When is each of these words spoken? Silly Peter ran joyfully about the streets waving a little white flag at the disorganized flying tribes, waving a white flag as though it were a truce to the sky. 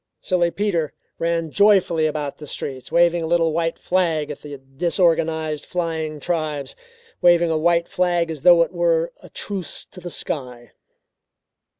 Silly 0.19 0.49
Peter 0.49 0.93
ran 1.19 1.51
joyfully 1.51 2.07
about 2.07 2.39
the 2.39 2.47
streets 2.47 2.91
waving 2.91 3.21
a 3.21 3.27
little 3.27 3.53
white 3.53 3.77
flag 3.77 4.31
at 4.31 4.41
the 4.41 4.57
disorganized 4.57 5.67
flying 5.67 6.19
tribes, 6.19 6.75
waving 7.21 7.51
a 7.51 7.55
white 7.59 7.87
flag 7.87 8.31
as 8.31 8.41
though 8.41 8.63
it 8.63 8.73
were 8.73 9.13
a 9.21 9.29
truce 9.29 9.85
to 9.85 9.99
the 9.99 10.09
sky. 10.09 10.71